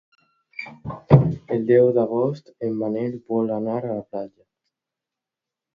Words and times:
El 1.57 1.67
deu 1.73 1.91
d'agost 1.99 2.51
en 2.69 2.75
Manel 2.81 3.15
vol 3.35 3.55
anar 3.61 3.79
a 3.85 3.95
la 3.95 4.03
platja. 4.13 4.49